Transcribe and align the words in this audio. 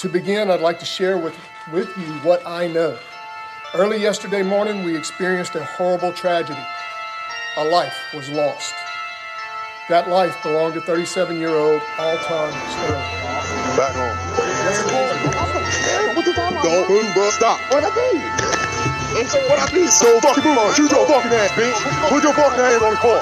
To 0.00 0.08
begin, 0.08 0.48
I'd 0.48 0.64
like 0.64 0.78
to 0.78 0.86
share 0.86 1.18
with, 1.18 1.36
with 1.76 1.92
you 1.98 2.08
what 2.24 2.40
I 2.48 2.66
know. 2.68 2.96
Early 3.74 4.00
yesterday 4.00 4.40
morning, 4.40 4.82
we 4.82 4.96
experienced 4.96 5.54
a 5.56 5.64
horrible 5.76 6.10
tragedy. 6.14 6.64
A 7.58 7.68
life 7.68 7.92
was 8.16 8.30
lost. 8.30 8.72
That 9.92 10.08
life 10.08 10.32
belonged 10.42 10.72
to 10.72 10.80
37 10.80 11.36
year 11.36 11.52
old 11.52 11.84
Alton 12.00 12.16
Sterling. 12.24 13.04
Back 13.76 13.92
home. 13.92 14.16
Don't 16.64 16.88
move, 16.88 17.12
bro. 17.12 17.28
Stop. 17.28 17.60
What 17.68 17.84
I 17.84 17.92
did? 17.92 18.24
What 19.52 19.60
I 19.60 19.68
did? 19.68 19.84
Don't 19.84 20.22
fucking 20.24 20.44
move 20.48 20.64
on. 20.64 20.72
Shoot 20.72 20.90
your 20.96 21.04
fucking 21.04 21.28
ass, 21.28 21.52
bitch. 21.52 21.76
Put 22.08 22.24
your 22.24 22.32
fucking 22.32 22.56
hand 22.56 22.80
on 22.80 22.96
the 22.96 23.02
car. 23.04 23.20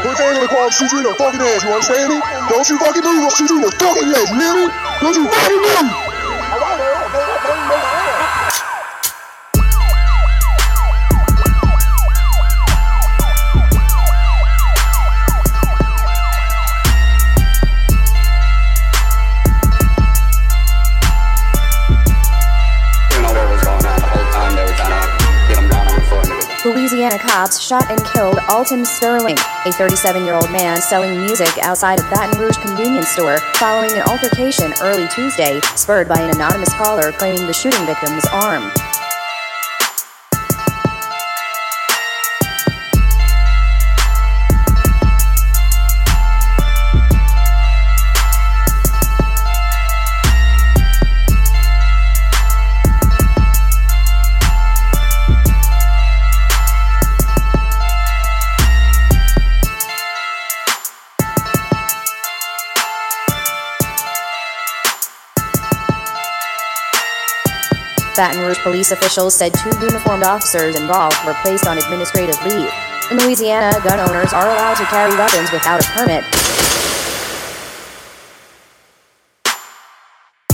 Put 0.00 0.16
your 0.16 0.32
hand 0.32 0.40
on 0.40 0.48
the 0.48 0.48
car 0.48 0.64
and 0.64 0.72
shoot 0.72 0.88
you 0.96 1.04
in 1.04 1.04
the 1.04 1.14
fucking 1.20 1.44
ass. 1.44 1.60
You 1.60 1.76
understand 1.76 2.08
me? 2.08 2.24
Don't 2.48 2.64
you 2.72 2.80
fucking 2.80 3.04
move. 3.04 3.20
I'll 3.20 3.36
shoot 3.36 3.52
you 3.52 3.60
in 3.60 3.68
the 3.68 3.74
fucking 3.76 4.08
ass. 4.16 4.32
You 4.32 4.40
hear 4.40 4.56
me? 4.64 4.72
Don't 5.04 5.12
you 5.12 5.28
fucking 5.28 5.60
move. 5.60 6.05
Vem, 7.12 7.22
vem, 7.22 7.42
vem. 7.42 7.65
Louisiana 26.66 27.16
cops 27.16 27.60
shot 27.60 27.88
and 27.92 28.04
killed 28.06 28.40
Alton 28.48 28.84
Sterling, 28.84 29.36
a 29.66 29.72
37 29.72 30.24
year 30.24 30.34
old 30.34 30.50
man 30.50 30.82
selling 30.82 31.20
music 31.20 31.58
outside 31.62 32.00
a 32.00 32.02
Baton 32.10 32.40
Rouge 32.40 32.56
convenience 32.56 33.06
store, 33.06 33.38
following 33.54 33.92
an 33.92 34.02
altercation 34.02 34.74
early 34.82 35.06
Tuesday, 35.06 35.60
spurred 35.76 36.08
by 36.08 36.20
an 36.20 36.34
anonymous 36.34 36.74
caller 36.74 37.12
claiming 37.12 37.46
the 37.46 37.52
shooting 37.52 37.86
victim 37.86 38.16
was 38.16 38.26
armed. 38.32 38.72
Baton 68.16 68.40
Rouge 68.40 68.58
police 68.58 68.92
officials 68.92 69.34
said 69.34 69.52
two 69.52 69.68
uniformed 69.78 70.22
officers 70.22 70.74
involved 70.74 71.16
were 71.26 71.34
placed 71.42 71.66
on 71.66 71.76
administrative 71.76 72.36
leave. 72.46 72.72
In 73.10 73.18
Louisiana, 73.18 73.78
gun 73.84 74.00
owners 74.00 74.32
are 74.32 74.48
allowed 74.48 74.76
to 74.76 74.84
carry 74.84 75.14
weapons 75.16 75.52
without 75.52 75.84
a 75.84 75.86
permit. 75.92 76.24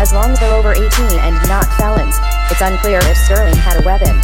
As 0.00 0.12
long 0.12 0.32
as 0.32 0.40
they're 0.40 0.54
over 0.54 0.72
18 0.72 0.84
and 1.22 1.34
not 1.48 1.66
felons, 1.78 2.16
it's 2.50 2.60
unclear 2.60 2.98
if 3.02 3.16
Sterling 3.16 3.54
had 3.54 3.80
a 3.80 3.86
weapon. 3.86 4.18